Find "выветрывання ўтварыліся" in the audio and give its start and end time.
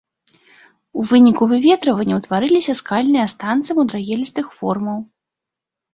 1.51-2.77